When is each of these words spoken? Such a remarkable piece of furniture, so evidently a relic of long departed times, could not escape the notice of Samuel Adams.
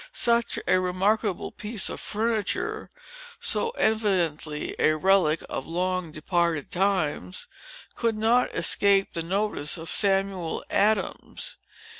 Such 0.13 0.57
a 0.67 0.79
remarkable 0.79 1.51
piece 1.51 1.87
of 1.87 1.99
furniture, 1.99 2.89
so 3.39 3.69
evidently 3.77 4.75
a 4.79 4.95
relic 4.95 5.43
of 5.47 5.67
long 5.67 6.11
departed 6.11 6.71
times, 6.71 7.47
could 7.93 8.15
not 8.17 8.49
escape 8.55 9.13
the 9.13 9.21
notice 9.21 9.77
of 9.77 9.89
Samuel 9.91 10.65
Adams. 10.71 11.57